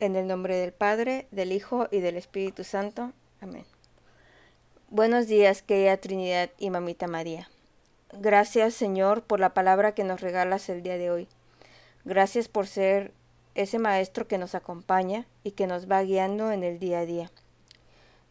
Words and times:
En 0.00 0.16
el 0.16 0.26
nombre 0.26 0.56
del 0.56 0.72
Padre, 0.72 1.26
del 1.30 1.52
Hijo 1.52 1.86
y 1.90 2.00
del 2.00 2.16
Espíritu 2.16 2.64
Santo. 2.64 3.12
Amén. 3.42 3.66
Buenos 4.88 5.26
días, 5.26 5.60
querida 5.60 5.98
Trinidad 5.98 6.48
y 6.58 6.70
Mamita 6.70 7.06
María. 7.06 7.50
Gracias, 8.14 8.72
Señor, 8.72 9.22
por 9.22 9.40
la 9.40 9.52
palabra 9.52 9.94
que 9.94 10.02
nos 10.02 10.22
regalas 10.22 10.70
el 10.70 10.82
día 10.82 10.96
de 10.96 11.10
hoy. 11.10 11.28
Gracias 12.06 12.48
por 12.48 12.66
ser 12.66 13.12
ese 13.54 13.78
Maestro 13.78 14.26
que 14.26 14.38
nos 14.38 14.54
acompaña 14.54 15.26
y 15.44 15.50
que 15.50 15.66
nos 15.66 15.88
va 15.90 16.02
guiando 16.02 16.50
en 16.50 16.64
el 16.64 16.78
día 16.78 17.00
a 17.00 17.06
día. 17.06 17.30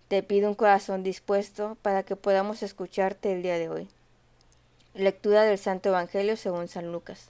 Te 0.08 0.24
pido 0.24 0.50
un 0.50 0.56
corazón 0.56 1.04
dispuesto 1.04 1.78
para 1.84 2.02
que 2.02 2.16
podamos 2.16 2.64
escucharte 2.64 3.32
el 3.32 3.44
día 3.44 3.60
de 3.60 3.70
hoy. 3.70 3.88
Lectura 4.96 5.44
del 5.44 5.60
Santo 5.60 5.90
Evangelio 5.90 6.36
según 6.36 6.68
San 6.68 6.92
Lucas. 6.92 7.30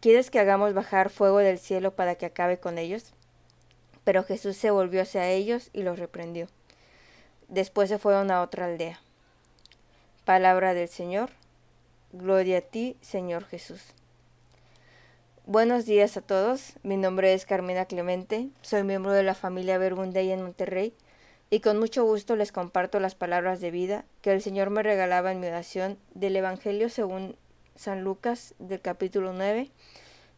¿Quieres 0.00 0.30
que 0.30 0.38
hagamos 0.38 0.74
bajar 0.74 1.10
fuego 1.10 1.38
del 1.38 1.58
cielo 1.58 1.96
para 1.96 2.14
que 2.14 2.26
acabe 2.26 2.58
con 2.58 2.78
ellos? 2.78 3.12
Pero 4.04 4.22
Jesús 4.22 4.56
se 4.56 4.70
volvió 4.70 5.02
hacia 5.02 5.28
ellos 5.28 5.70
y 5.72 5.82
los 5.82 5.98
reprendió. 5.98 6.46
Después 7.48 7.88
se 7.88 7.98
fueron 7.98 8.30
a 8.30 8.42
otra 8.42 8.66
aldea. 8.66 9.00
Palabra 10.24 10.74
del 10.74 10.88
Señor. 10.88 11.30
Gloria 12.12 12.58
a 12.58 12.60
ti, 12.60 12.96
Señor 13.00 13.44
Jesús. 13.44 13.82
Buenos 15.46 15.86
días 15.86 16.16
a 16.16 16.20
todos. 16.20 16.74
Mi 16.82 16.96
nombre 16.96 17.32
es 17.32 17.46
Carmina 17.46 17.86
Clemente. 17.86 18.50
Soy 18.60 18.84
miembro 18.84 19.12
de 19.12 19.22
la 19.22 19.34
familia 19.34 19.78
Verbundey 19.78 20.30
en 20.30 20.42
Monterrey 20.42 20.94
y 21.50 21.60
con 21.60 21.78
mucho 21.78 22.04
gusto 22.04 22.36
les 22.36 22.52
comparto 22.52 23.00
las 23.00 23.14
palabras 23.14 23.60
de 23.60 23.70
vida 23.70 24.04
que 24.20 24.32
el 24.32 24.42
Señor 24.42 24.70
me 24.70 24.82
regalaba 24.82 25.32
en 25.32 25.40
mi 25.40 25.46
oración 25.46 25.98
del 26.14 26.36
Evangelio 26.36 26.90
según 26.90 27.36
San 27.78 28.02
Lucas 28.02 28.54
del 28.58 28.80
capítulo 28.80 29.32
9, 29.32 29.70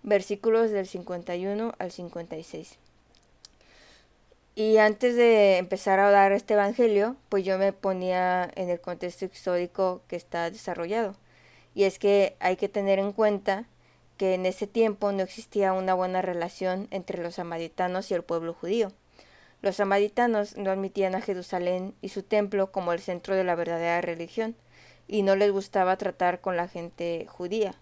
versículos 0.02 0.70
del 0.70 0.86
51 0.86 1.74
al 1.78 1.90
56. 1.90 2.78
Y 4.54 4.76
antes 4.76 5.16
de 5.16 5.56
empezar 5.56 6.00
a 6.00 6.10
dar 6.10 6.32
este 6.32 6.52
evangelio, 6.52 7.16
pues 7.30 7.44
yo 7.44 7.56
me 7.56 7.72
ponía 7.72 8.50
en 8.56 8.68
el 8.68 8.78
contexto 8.80 9.24
histórico 9.24 10.02
que 10.06 10.16
está 10.16 10.50
desarrollado. 10.50 11.16
Y 11.74 11.84
es 11.84 11.98
que 11.98 12.36
hay 12.40 12.56
que 12.56 12.68
tener 12.68 12.98
en 12.98 13.12
cuenta 13.12 13.64
que 14.18 14.34
en 14.34 14.44
ese 14.44 14.66
tiempo 14.66 15.12
no 15.12 15.22
existía 15.22 15.72
una 15.72 15.94
buena 15.94 16.20
relación 16.20 16.88
entre 16.90 17.22
los 17.22 17.36
samaritanos 17.36 18.10
y 18.10 18.14
el 18.14 18.22
pueblo 18.22 18.52
judío. 18.52 18.92
Los 19.62 19.76
samaritanos 19.76 20.58
no 20.58 20.70
admitían 20.70 21.14
a 21.14 21.22
Jerusalén 21.22 21.94
y 22.02 22.10
su 22.10 22.22
templo 22.22 22.70
como 22.70 22.92
el 22.92 23.00
centro 23.00 23.34
de 23.34 23.44
la 23.44 23.54
verdadera 23.54 24.02
religión, 24.02 24.56
y 25.10 25.22
no 25.22 25.34
les 25.34 25.50
gustaba 25.50 25.96
tratar 25.96 26.40
con 26.40 26.56
la 26.56 26.68
gente 26.68 27.26
judía. 27.28 27.74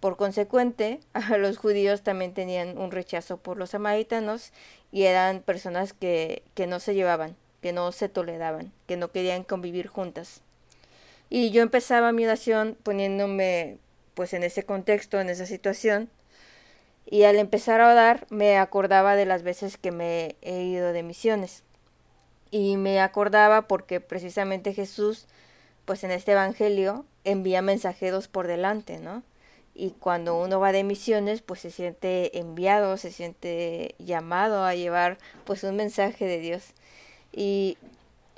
Por 0.00 0.16
consecuente, 0.16 0.98
los 1.38 1.56
judíos 1.56 2.02
también 2.02 2.34
tenían 2.34 2.76
un 2.76 2.90
rechazo 2.90 3.36
por 3.36 3.56
los 3.56 3.70
samaritanos 3.70 4.52
y 4.90 5.04
eran 5.04 5.40
personas 5.42 5.92
que, 5.92 6.42
que 6.54 6.66
no 6.66 6.80
se 6.80 6.94
llevaban, 6.94 7.36
que 7.62 7.72
no 7.72 7.92
se 7.92 8.08
toleraban, 8.08 8.72
que 8.88 8.96
no 8.96 9.12
querían 9.12 9.44
convivir 9.44 9.86
juntas. 9.86 10.42
Y 11.30 11.50
yo 11.52 11.62
empezaba 11.62 12.10
mi 12.10 12.24
oración 12.24 12.76
poniéndome 12.82 13.78
pues 14.14 14.34
en 14.34 14.42
ese 14.42 14.64
contexto, 14.64 15.20
en 15.20 15.30
esa 15.30 15.46
situación, 15.46 16.10
y 17.06 17.22
al 17.22 17.36
empezar 17.36 17.80
a 17.80 17.92
orar 17.92 18.26
me 18.28 18.58
acordaba 18.58 19.14
de 19.14 19.26
las 19.26 19.44
veces 19.44 19.76
que 19.76 19.92
me 19.92 20.34
he 20.42 20.62
ido 20.64 20.92
de 20.92 21.04
misiones. 21.04 21.62
Y 22.50 22.76
me 22.76 23.00
acordaba 23.00 23.68
porque 23.68 24.00
precisamente 24.00 24.74
Jesús 24.74 25.28
pues 25.84 26.04
en 26.04 26.10
este 26.10 26.32
Evangelio 26.32 27.04
envía 27.24 27.62
mensajeros 27.62 28.28
por 28.28 28.46
delante, 28.46 28.98
¿no? 28.98 29.22
Y 29.74 29.90
cuando 29.92 30.38
uno 30.40 30.60
va 30.60 30.72
de 30.72 30.84
misiones, 30.84 31.40
pues 31.40 31.60
se 31.60 31.70
siente 31.70 32.38
enviado, 32.38 32.96
se 32.98 33.10
siente 33.10 33.94
llamado 33.98 34.64
a 34.64 34.74
llevar 34.74 35.18
pues 35.44 35.64
un 35.64 35.76
mensaje 35.76 36.26
de 36.26 36.38
Dios. 36.38 36.74
Y 37.32 37.78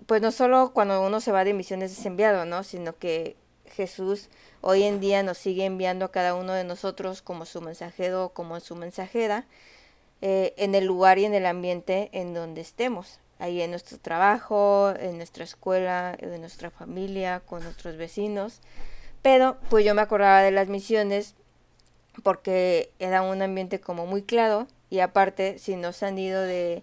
pues 0.07 0.23
no 0.23 0.31
solo 0.31 0.73
cuando 0.73 1.05
uno 1.05 1.21
se 1.21 1.33
va 1.33 1.45
de 1.45 1.55
misiones 1.55 1.99
es 1.99 2.07
enviado, 2.07 2.45
¿no? 2.45 2.63
Sino 2.63 2.97
que 2.97 3.37
Jesús 3.67 4.29
hoy 4.61 4.85
en 4.85 5.01
día 5.01 5.23
nos 5.23 5.39
sigue 5.39 5.65
enviando 5.65 6.05
a 6.05 6.13
cada 6.13 6.35
uno 6.35 6.53
de 6.53 6.65
nosotros 6.65 7.23
como 7.23 7.47
su 7.47 7.61
mensajero 7.61 8.27
o 8.27 8.29
como 8.31 8.61
su 8.61 8.77
mensajera 8.77 9.47
eh, 10.23 10.55
en 10.57 10.75
el 10.75 10.85
lugar 10.85 11.19
y 11.19 11.25
en 11.25 11.35
el 11.35 11.47
ambiente 11.47 12.11
en 12.13 12.33
donde 12.33 12.61
estemos 12.61 13.19
ahí 13.39 13.61
en 13.61 13.71
nuestro 13.71 13.99
trabajo, 13.99 14.93
en 14.99 15.17
nuestra 15.17 15.45
escuela, 15.45 16.17
en 16.19 16.41
nuestra 16.41 16.71
familia, 16.71 17.41
con 17.41 17.63
nuestros 17.63 17.97
vecinos. 17.97 18.61
Pero 19.23 19.57
pues 19.71 19.85
yo 19.85 19.95
me 19.95 20.03
acordaba 20.03 20.43
de 20.43 20.51
las 20.51 20.69
misiones 20.69 21.35
porque 22.23 22.91
era 22.99 23.23
un 23.23 23.43
ambiente 23.43 23.81
como 23.81 24.07
muy 24.07 24.23
claro 24.23 24.67
y 24.91 25.01
aparte 25.01 25.59
si 25.59 25.77
no 25.77 25.93
se 25.93 26.07
han 26.07 26.19
ido 26.19 26.43
de, 26.43 26.83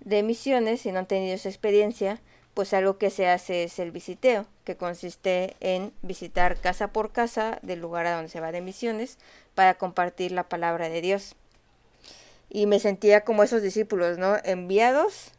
de 0.00 0.22
misiones, 0.22 0.80
si 0.80 0.92
no 0.92 1.00
han 1.00 1.06
tenido 1.06 1.34
esa 1.34 1.48
experiencia, 1.48 2.20
pues 2.54 2.72
algo 2.72 2.96
que 2.96 3.10
se 3.10 3.28
hace 3.28 3.64
es 3.64 3.78
el 3.78 3.90
visiteo, 3.90 4.46
que 4.64 4.76
consiste 4.76 5.56
en 5.60 5.92
visitar 6.00 6.58
casa 6.58 6.88
por 6.88 7.12
casa 7.12 7.58
del 7.60 7.80
lugar 7.80 8.06
a 8.06 8.14
donde 8.14 8.30
se 8.30 8.40
va 8.40 8.50
de 8.50 8.62
misiones 8.62 9.18
para 9.54 9.74
compartir 9.74 10.32
la 10.32 10.48
palabra 10.48 10.88
de 10.88 11.02
Dios. 11.02 11.34
Y 12.48 12.64
me 12.66 12.80
sentía 12.80 13.22
como 13.22 13.42
esos 13.42 13.60
discípulos, 13.60 14.16
¿no? 14.16 14.36
Enviados 14.44 15.32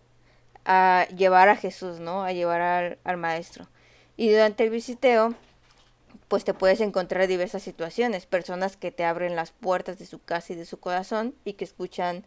a 0.68 1.08
llevar 1.16 1.48
a 1.48 1.56
Jesús, 1.56 2.00
¿no? 2.02 2.24
A 2.24 2.34
llevar 2.34 3.00
al, 3.04 3.18
maestro. 3.18 3.70
Y 4.18 4.30
durante 4.30 4.66
el 4.66 4.70
visiteo, 4.70 5.34
pues 6.28 6.44
te 6.44 6.54
puedes 6.54 6.82
encontrar 6.82 7.26
diversas 7.28 7.64
situaciones, 7.64 8.26
personas 8.26 8.76
que 8.76 8.92
te 8.92 9.06
abren 9.06 9.38
las 9.38 9.52
puertas 9.52 9.98
de 9.98 10.06
su 10.06 10.22
casa 10.22 10.52
y 10.52 10.56
de 10.58 10.66
su 10.66 10.80
corazón 10.82 11.34
y 11.46 11.54
que 11.54 11.64
escuchan 11.64 12.26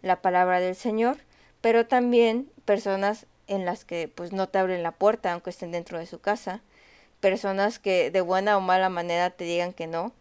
la 0.00 0.22
palabra 0.22 0.60
del 0.60 0.74
Señor, 0.74 1.18
pero 1.60 1.86
también 1.86 2.50
personas 2.64 3.26
en 3.48 3.66
las 3.66 3.84
que 3.84 4.08
pues 4.08 4.32
no 4.32 4.48
te 4.48 4.58
abren 4.58 4.82
la 4.82 4.92
puerta 4.92 5.32
aunque 5.32 5.50
estén 5.50 5.70
dentro 5.70 5.98
de 5.98 6.06
su 6.06 6.20
casa, 6.20 6.62
personas 7.20 7.78
que 7.78 8.10
de 8.10 8.20
buena 8.22 8.56
o 8.56 8.62
mala 8.62 8.88
manera 8.88 9.28
te 9.28 9.44
digan 9.44 9.74
que 9.74 9.86
no, 9.86 10.14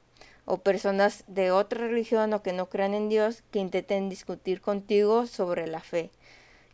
o 0.44 0.58
personas 0.58 1.24
de 1.28 1.52
otra 1.52 1.88
religión 1.88 2.34
o 2.34 2.44
que 2.44 2.52
no 2.52 2.68
crean 2.68 2.94
en 2.94 3.08
Dios 3.08 3.42
que 3.52 3.60
intenten 3.60 4.10
discutir 4.10 4.60
contigo 4.60 5.28
sobre 5.28 5.66
la 5.68 5.80
fe 5.80 6.12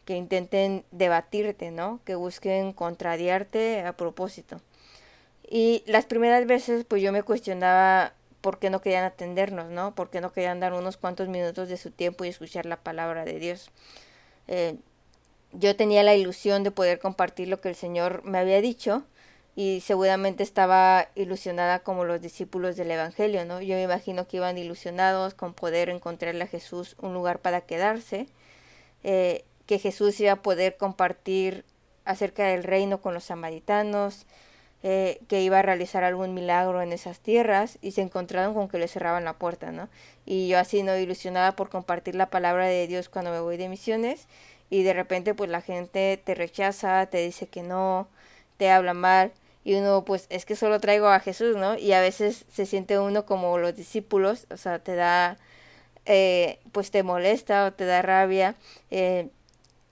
que 0.10 0.16
intenten 0.16 0.86
debatirte, 0.90 1.70
¿no? 1.70 2.00
Que 2.04 2.16
busquen 2.16 2.74
contrariarte 2.74 3.82
a 3.82 3.94
propósito. 3.94 4.60
Y 5.48 5.84
las 5.86 6.06
primeras 6.06 6.48
veces, 6.48 6.84
pues 6.84 7.04
yo 7.04 7.12
me 7.12 7.22
cuestionaba 7.22 8.14
por 8.42 8.58
qué 8.58 8.72
no 8.72 8.82
querían 8.82 9.04
atendernos, 9.04 9.70
¿no? 9.70 9.94
Por 9.94 10.10
qué 10.10 10.20
no 10.20 10.34
querían 10.34 10.60
dar 10.60 10.74
unos 10.74 10.98
cuantos 10.98 11.28
minutos 11.28 11.70
de 11.70 11.78
su 11.78 11.92
tiempo 11.92 12.26
y 12.26 12.30
escuchar 12.30 12.66
la 12.66 12.78
palabra 12.78 13.24
de 13.24 13.38
Dios. 13.38 13.70
Eh, 14.48 14.78
yo 15.52 15.76
tenía 15.76 16.02
la 16.02 16.16
ilusión 16.16 16.64
de 16.64 16.72
poder 16.72 16.98
compartir 16.98 17.48
lo 17.48 17.62
que 17.62 17.70
el 17.70 17.76
Señor 17.76 18.24
me 18.24 18.40
había 18.40 18.62
dicho 18.62 19.04
y 19.56 19.82
seguramente 19.82 20.42
estaba 20.42 21.10
ilusionada 21.14 21.84
como 21.84 22.04
los 22.04 22.20
discípulos 22.20 22.78
del 22.78 22.90
Evangelio, 22.90 23.46
¿no? 23.46 23.62
Yo 23.62 23.76
me 23.76 23.84
imagino 23.84 24.28
que 24.28 24.38
iban 24.38 24.58
ilusionados 24.58 25.36
con 25.36 25.54
poder 25.54 25.88
encontrarle 25.90 26.46
a 26.46 26.48
Jesús 26.48 26.96
un 27.00 27.14
lugar 27.14 27.38
para 27.38 27.62
quedarse. 27.62 28.26
Eh, 29.04 29.46
que 29.70 29.78
Jesús 29.78 30.20
iba 30.20 30.32
a 30.32 30.42
poder 30.42 30.78
compartir 30.78 31.64
acerca 32.04 32.48
del 32.48 32.64
reino 32.64 33.02
con 33.02 33.14
los 33.14 33.26
samaritanos, 33.26 34.26
eh, 34.82 35.20
que 35.28 35.44
iba 35.44 35.60
a 35.60 35.62
realizar 35.62 36.04
algún 36.04 36.34
milagro 36.34 36.82
en 36.82 36.92
esas 36.92 37.20
tierras 37.20 37.78
y 37.80 37.92
se 37.92 38.02
encontraron 38.02 38.56
con 38.56 38.68
que 38.68 38.80
le 38.80 38.88
cerraban 38.88 39.26
la 39.26 39.34
puerta, 39.34 39.72
¿no? 39.72 39.88
Y 40.26 40.48
yo 40.48 40.58
así 40.58 40.82
no 40.82 40.98
ilusionada 40.98 41.52
por 41.56 41.70
compartir 41.70 42.16
la 42.16 42.32
palabra 42.32 42.66
de 42.66 42.88
Dios 42.88 43.10
cuando 43.10 43.30
me 43.30 43.42
voy 43.42 43.58
de 43.58 43.70
misiones 43.70 44.28
y 44.72 44.82
de 44.82 44.94
repente 44.94 45.36
pues 45.36 45.52
la 45.52 45.62
gente 45.62 46.20
te 46.24 46.34
rechaza, 46.34 47.06
te 47.06 47.20
dice 47.20 47.46
que 47.46 47.62
no, 47.62 48.08
te 48.58 48.72
habla 48.72 48.96
mal 48.96 49.32
y 49.64 49.76
uno 49.76 50.04
pues 50.04 50.26
es 50.32 50.46
que 50.46 50.56
solo 50.56 50.80
traigo 50.80 51.10
a 51.10 51.20
Jesús, 51.20 51.58
¿no? 51.58 51.78
Y 51.78 51.94
a 51.94 52.02
veces 52.02 52.46
se 52.52 52.66
siente 52.66 52.98
uno 52.98 53.24
como 53.28 53.60
los 53.60 53.76
discípulos, 53.76 54.48
o 54.50 54.58
sea, 54.58 54.80
te 54.80 54.96
da, 54.96 55.38
eh, 56.08 56.58
pues 56.72 56.90
te 56.90 57.04
molesta 57.04 57.66
o 57.68 57.74
te 57.74 57.86
da 57.86 58.02
rabia. 58.02 58.56
Eh, 58.90 59.30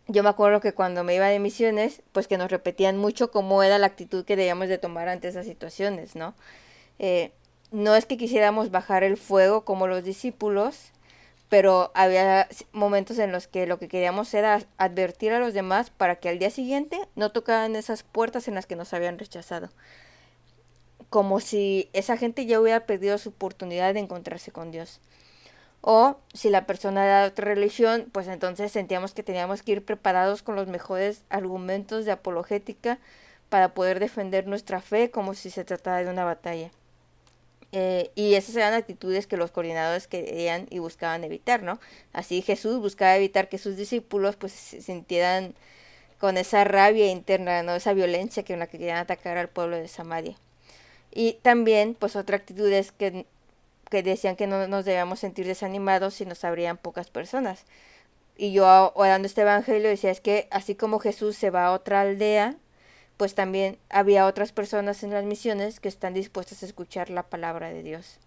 yo 0.08 0.24
me 0.24 0.30
acuerdo 0.30 0.62
que 0.62 0.74
cuando 0.74 1.04
me 1.04 1.16
iba 1.16 1.28
de 1.28 1.40
misiones, 1.40 2.02
pues 2.12 2.28
que 2.28 2.38
nos 2.38 2.50
repetían 2.50 2.98
mucho 2.98 3.32
cómo 3.32 3.64
era 3.64 3.78
la 3.78 3.88
actitud 3.88 4.26
que 4.26 4.36
debíamos 4.36 4.70
de 4.70 4.78
tomar 4.78 5.10
ante 5.10 5.28
esas 5.28 5.46
situaciones, 5.46 6.16
¿no? 6.16 6.34
Eh, 7.00 7.32
no 7.72 7.96
es 7.96 8.06
que 8.06 8.18
quisiéramos 8.18 8.72
bajar 8.72 9.04
el 9.04 9.18
fuego 9.18 9.66
como 9.66 9.88
los 9.88 10.04
discípulos, 10.04 10.92
pero 11.50 11.92
había 11.94 12.48
momentos 12.72 13.20
en 13.20 13.32
los 13.32 13.48
que 13.48 13.68
lo 13.68 13.80
que 13.80 13.88
queríamos 13.90 14.34
era 14.34 14.62
advertir 14.78 15.34
a 15.34 15.40
los 15.40 15.54
demás 15.54 15.90
para 15.90 16.16
que 16.18 16.30
al 16.30 16.40
día 16.40 16.50
siguiente 16.50 17.00
no 17.16 17.32
tocaran 17.32 17.76
esas 17.76 18.04
puertas 18.04 18.48
en 18.48 18.56
las 18.56 18.66
que 18.66 18.76
nos 18.76 18.94
habían 18.94 19.20
rechazado. 19.20 19.70
Como 21.10 21.40
si 21.40 21.90
esa 21.94 22.18
gente 22.18 22.46
ya 22.46 22.60
hubiera 22.60 22.86
perdido 22.86 23.18
su 23.18 23.30
oportunidad 23.30 23.94
de 23.94 24.02
encontrarse 24.02 24.52
con 24.52 24.72
Dios. 24.72 25.00
O 25.90 26.18
si 26.34 26.50
la 26.50 26.66
persona 26.66 27.06
era 27.06 27.22
de 27.22 27.30
otra 27.30 27.46
religión, 27.46 28.10
pues 28.12 28.28
entonces 28.28 28.74
sentíamos 28.74 29.14
que 29.14 29.24
teníamos 29.24 29.64
que 29.64 29.72
ir 29.72 29.86
preparados 29.86 30.44
con 30.44 30.58
los 30.58 30.68
mejores 30.68 31.24
argumentos 31.30 32.04
de 32.04 32.12
apologética 32.12 33.00
para 33.48 33.74
poder 33.74 34.02
defender 34.02 34.48
nuestra 34.48 34.82
fe 34.82 35.12
como 35.12 35.34
si 35.34 35.50
se 35.50 35.64
tratara 35.64 36.04
de 36.04 36.10
una 36.10 36.26
batalla. 36.26 36.72
Eh, 37.72 38.12
y 38.16 38.34
esas 38.34 38.58
eran 38.58 38.74
actitudes 38.74 39.28
que 39.28 39.38
los 39.38 39.52
coordinadores 39.52 40.08
querían 40.08 40.68
y 40.70 40.80
buscaban 40.80 41.24
evitar, 41.24 41.64
¿no? 41.64 41.80
Así 42.12 42.42
Jesús 42.42 42.82
buscaba 42.82 43.16
evitar 43.16 43.48
que 43.48 43.58
sus 43.58 43.78
discípulos 43.78 44.36
pues 44.36 44.52
se 44.52 44.82
sintieran 44.82 45.56
con 46.20 46.36
esa 46.36 46.66
rabia 46.66 47.10
interna, 47.10 47.64
¿no? 47.64 47.76
Esa 47.76 47.94
violencia 47.94 48.44
que 48.44 48.58
la 48.58 48.68
que 48.68 48.78
querían 48.78 48.98
atacar 48.98 49.38
al 49.38 49.48
pueblo 49.48 49.78
de 49.78 49.88
Samaria. 49.88 50.36
Y 51.12 51.40
también, 51.44 51.96
pues 51.96 52.18
otra 52.18 52.36
actitud 52.36 52.70
es 52.72 52.92
que, 52.92 53.26
que 53.90 54.04
decían 54.04 54.36
que 54.36 54.48
no 54.48 54.68
nos 54.68 54.86
debíamos 54.86 55.20
sentir 55.20 55.46
desanimados 55.46 56.16
si 56.16 56.26
nos 56.26 56.44
abrían 56.44 56.78
pocas 56.78 57.10
personas. 57.10 57.66
Y 58.38 58.52
yo 58.52 58.92
orando 58.96 59.26
este 59.26 59.42
evangelio 59.42 59.90
decía, 59.90 60.12
es 60.12 60.22
que 60.22 60.48
así 60.52 60.76
como 60.76 61.00
Jesús 61.00 61.36
se 61.36 61.50
va 61.50 61.66
a 61.66 61.72
otra 61.72 62.02
aldea, 62.02 62.56
pues 63.18 63.34
también 63.34 63.80
había 63.90 64.28
otras 64.28 64.52
personas 64.52 65.02
en 65.04 65.12
las 65.12 65.26
misiones 65.26 65.80
que 65.80 65.90
están 65.90 66.14
dispuestas 66.14 66.62
a 66.62 66.68
escuchar 66.68 67.10
la 67.10 67.24
palabra 67.24 67.70
de 67.70 67.82
Dios. 67.82 68.20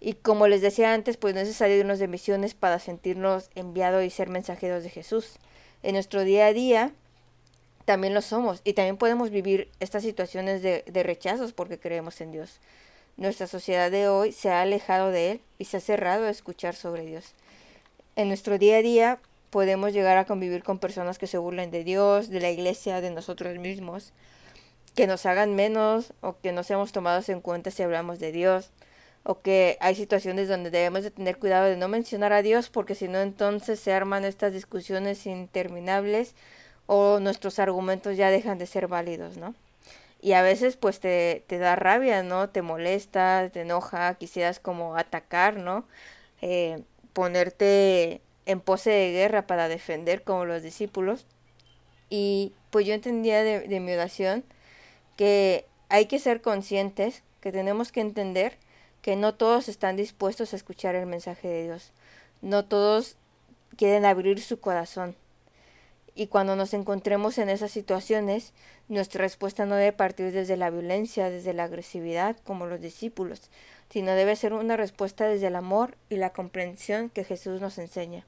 Y 0.00 0.12
como 0.12 0.46
les 0.46 0.60
decía 0.60 0.92
antes, 0.92 1.16
pues 1.16 1.34
no 1.34 1.40
es 1.40 1.48
necesario 1.48 1.78
irnos 1.78 1.98
de 1.98 2.06
misiones 2.06 2.54
para 2.54 2.78
sentirnos 2.78 3.50
enviados 3.54 4.04
y 4.04 4.10
ser 4.10 4.28
mensajeros 4.28 4.84
de 4.84 4.90
Jesús. 4.90 5.38
En 5.82 5.94
nuestro 5.94 6.22
día 6.22 6.46
a 6.46 6.52
día 6.52 6.92
también 7.84 8.12
lo 8.12 8.20
somos 8.20 8.60
y 8.64 8.74
también 8.74 8.98
podemos 8.98 9.30
vivir 9.30 9.70
estas 9.80 10.02
situaciones 10.02 10.62
de, 10.62 10.84
de 10.86 11.02
rechazos 11.02 11.54
porque 11.54 11.80
creemos 11.80 12.20
en 12.20 12.32
Dios. 12.32 12.60
Nuestra 13.18 13.48
sociedad 13.48 13.90
de 13.90 14.06
hoy 14.06 14.30
se 14.30 14.48
ha 14.48 14.62
alejado 14.62 15.10
de 15.10 15.32
Él 15.32 15.40
y 15.58 15.64
se 15.64 15.78
ha 15.78 15.80
cerrado 15.80 16.26
a 16.26 16.30
escuchar 16.30 16.76
sobre 16.76 17.04
Dios. 17.04 17.34
En 18.14 18.28
nuestro 18.28 18.58
día 18.58 18.76
a 18.76 18.82
día 18.82 19.18
podemos 19.50 19.92
llegar 19.92 20.18
a 20.18 20.24
convivir 20.24 20.62
con 20.62 20.78
personas 20.78 21.18
que 21.18 21.26
se 21.26 21.36
burlen 21.36 21.72
de 21.72 21.82
Dios, 21.82 22.30
de 22.30 22.38
la 22.38 22.48
iglesia, 22.48 23.00
de 23.00 23.10
nosotros 23.10 23.58
mismos, 23.58 24.12
que 24.94 25.08
nos 25.08 25.26
hagan 25.26 25.56
menos 25.56 26.12
o 26.20 26.36
que 26.38 26.52
no 26.52 26.62
seamos 26.62 26.92
tomados 26.92 27.28
en 27.28 27.40
cuenta 27.40 27.72
si 27.72 27.82
hablamos 27.82 28.20
de 28.20 28.30
Dios, 28.30 28.70
o 29.24 29.40
que 29.40 29.78
hay 29.80 29.96
situaciones 29.96 30.46
donde 30.46 30.70
debemos 30.70 31.02
de 31.02 31.10
tener 31.10 31.38
cuidado 31.38 31.66
de 31.66 31.76
no 31.76 31.88
mencionar 31.88 32.32
a 32.32 32.42
Dios 32.42 32.70
porque 32.70 32.94
si 32.94 33.08
no 33.08 33.18
entonces 33.18 33.80
se 33.80 33.92
arman 33.92 34.24
estas 34.24 34.52
discusiones 34.52 35.26
interminables 35.26 36.36
o 36.86 37.18
nuestros 37.18 37.58
argumentos 37.58 38.16
ya 38.16 38.30
dejan 38.30 38.58
de 38.58 38.66
ser 38.66 38.86
válidos, 38.86 39.38
¿no? 39.38 39.56
Y 40.20 40.32
a 40.32 40.42
veces 40.42 40.76
pues 40.76 41.00
te, 41.00 41.44
te 41.46 41.58
da 41.58 41.76
rabia, 41.76 42.22
¿no? 42.22 42.50
Te 42.50 42.62
molesta, 42.62 43.50
te 43.52 43.60
enoja, 43.62 44.14
quisieras 44.14 44.60
como 44.60 44.96
atacar, 44.96 45.56
¿no? 45.56 45.86
Eh, 46.42 46.82
ponerte 47.12 48.20
en 48.46 48.60
pose 48.60 48.90
de 48.90 49.12
guerra 49.12 49.46
para 49.46 49.68
defender 49.68 50.22
como 50.22 50.44
los 50.44 50.62
discípulos. 50.62 51.26
Y 52.10 52.52
pues 52.70 52.86
yo 52.86 52.94
entendía 52.94 53.42
de, 53.42 53.60
de 53.60 53.80
mi 53.80 53.92
oración 53.92 54.44
que 55.16 55.66
hay 55.88 56.06
que 56.06 56.18
ser 56.18 56.40
conscientes, 56.42 57.22
que 57.40 57.52
tenemos 57.52 57.92
que 57.92 58.00
entender 58.00 58.58
que 59.02 59.16
no 59.16 59.34
todos 59.34 59.68
están 59.68 59.96
dispuestos 59.96 60.52
a 60.52 60.56
escuchar 60.56 60.94
el 60.94 61.06
mensaje 61.06 61.48
de 61.48 61.64
Dios. 61.64 61.92
No 62.42 62.64
todos 62.64 63.16
quieren 63.76 64.04
abrir 64.04 64.40
su 64.42 64.60
corazón. 64.60 65.16
Y 66.18 66.26
cuando 66.26 66.56
nos 66.56 66.74
encontremos 66.74 67.38
en 67.38 67.48
esas 67.48 67.70
situaciones, 67.70 68.52
nuestra 68.88 69.22
respuesta 69.22 69.66
no 69.66 69.76
debe 69.76 69.92
partir 69.92 70.32
desde 70.32 70.56
la 70.56 70.68
violencia, 70.68 71.30
desde 71.30 71.52
la 71.52 71.62
agresividad, 71.62 72.36
como 72.42 72.66
los 72.66 72.80
discípulos, 72.80 73.52
sino 73.88 74.10
debe 74.10 74.34
ser 74.34 74.52
una 74.52 74.76
respuesta 74.76 75.28
desde 75.28 75.46
el 75.46 75.54
amor 75.54 75.96
y 76.10 76.16
la 76.16 76.30
comprensión 76.30 77.08
que 77.08 77.22
Jesús 77.22 77.60
nos 77.60 77.78
enseña. 77.78 78.24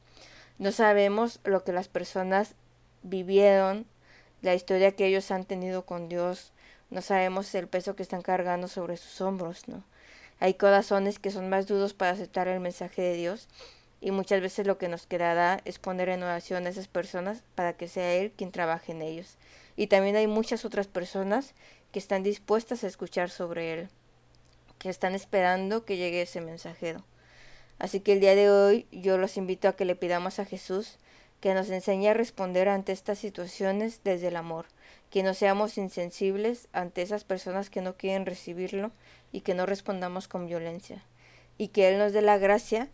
No 0.60 0.70
sabemos 0.70 1.40
lo 1.42 1.64
que 1.64 1.72
las 1.72 1.88
personas 1.88 2.54
vivieron, 3.02 3.87
la 4.40 4.54
historia 4.54 4.92
que 4.92 5.06
ellos 5.06 5.32
han 5.32 5.44
tenido 5.44 5.84
con 5.84 6.08
Dios. 6.08 6.52
No 6.90 7.02
sabemos 7.02 7.52
el 7.56 7.66
peso 7.66 7.96
que 7.96 8.04
están 8.04 8.22
cargando 8.22 8.69
sobre 8.69 8.98
sus 8.98 9.20
hombros, 9.20 9.66
¿no? 9.66 9.82
Hay 10.38 10.54
corazones 10.54 11.19
que 11.19 11.32
son 11.32 11.48
más 11.48 11.66
duros 11.66 11.92
para 11.92 12.12
aceptar 12.12 12.46
el 12.46 12.60
mensaje 12.60 13.02
de 13.02 13.14
Dios 13.14 13.48
y 14.00 14.11
muchas 14.12 14.41
veces 14.41 14.67
lo 14.67 14.79
que 14.79 14.88
nos 14.88 15.06
quedará 15.06 15.61
es 15.64 15.79
poner 15.79 16.08
en 16.08 16.23
oración 16.23 16.67
a 16.67 16.70
esas 16.70 16.88
personas 16.88 17.43
para 17.55 17.75
que 17.75 17.88
sea 17.88 18.14
Él 18.14 18.32
quien 18.37 18.50
trabaje 18.50 18.93
en 18.93 19.02
ellos. 19.02 19.37
Y 19.76 19.88
también 19.88 20.17
hay 20.17 20.26
muchas 20.26 20.64
otras 20.64 20.87
personas 20.87 21.55
que 21.93 21.99
están 21.99 22.23
dispuestas 22.23 22.82
a 22.82 22.87
escuchar 22.87 23.31
sobre 23.31 23.73
Él, 23.73 23.88
que 24.79 24.88
están 24.88 25.14
esperando 25.14 25.85
que 25.85 25.97
llegue 25.97 26.23
ese 26.23 26.41
mensajero. 26.41 27.05
Así 27.79 28.00
que 28.00 28.12
el 28.12 28.20
día 28.20 28.35
de 28.35 28.50
hoy 28.50 28.87
yo 28.91 29.19
los 29.19 29.37
invito 29.37 29.69
a 29.69 29.75
que 29.75 29.85
le 29.85 29.97
pidamos 29.97 30.38
a 30.38 30.44
Jesús 30.44 30.99
que 31.41 31.55
nos 31.55 31.70
enseñe 31.70 32.08
a 32.08 32.14
responder 32.14 32.69
ante 32.69 32.93
estas 32.93 33.19
situaciones 33.19 34.02
desde 34.05 34.29
el 34.29 34.37
amor, 34.37 34.67
que 35.11 35.23
no 35.23 35.32
seamos 35.32 35.79
insensibles 35.79 36.69
ante 36.73 37.00
esas 37.02 37.25
personas 37.25 37.70
que 37.70 37.81
no 37.81 37.97
quieren 37.97 38.26
recibirlo 38.26 38.93
y 39.32 39.41
que 39.41 39.55
no 39.55 39.64
respondamos 39.64 40.29
con 40.29 40.47
violencia, 40.47 41.02
y 41.56 41.69
que 41.69 41.88
Él 41.88 41.99
nos 41.99 42.12
dé 42.12 42.20
la 42.20 42.37
gracia 42.37 42.91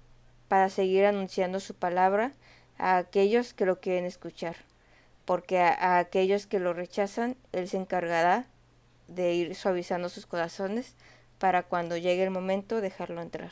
para 0.49 0.69
seguir 0.69 1.05
anunciando 1.05 1.61
su 1.61 1.75
palabra 1.75 2.33
a 2.79 2.99
aquellos 2.99 3.55
que 3.55 3.67
lo 3.67 3.81
quieren 3.81 4.05
escuchar, 4.05 4.57
porque 5.25 5.61
a, 5.61 5.99
aquellos 5.99 6.47
que 6.47 6.61
lo 6.61 6.73
rechazan, 6.73 7.37
Él 7.53 7.69
se 7.69 7.77
encargará 7.77 8.47
de 9.09 9.35
ir 9.35 9.55
suavizando 9.55 10.09
sus 10.09 10.27
corazones 10.27 10.95
para 11.39 11.63
cuando 11.63 11.97
llegue 11.97 12.25
el 12.25 12.31
momento 12.31 12.81
dejarlo 12.81 13.23
entrar. 13.23 13.51